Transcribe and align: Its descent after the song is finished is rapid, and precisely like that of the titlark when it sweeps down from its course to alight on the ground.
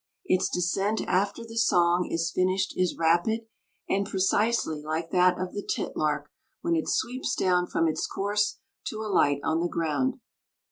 Its 0.25 0.49
descent 0.49 0.99
after 1.01 1.43
the 1.43 1.55
song 1.57 2.07
is 2.11 2.31
finished 2.31 2.73
is 2.75 2.97
rapid, 2.97 3.41
and 3.87 4.07
precisely 4.07 4.81
like 4.81 5.11
that 5.11 5.37
of 5.39 5.53
the 5.53 5.61
titlark 5.61 6.25
when 6.61 6.73
it 6.75 6.87
sweeps 6.89 7.35
down 7.35 7.67
from 7.67 7.87
its 7.87 8.07
course 8.07 8.57
to 8.83 9.03
alight 9.03 9.39
on 9.43 9.59
the 9.59 9.67
ground. 9.69 10.19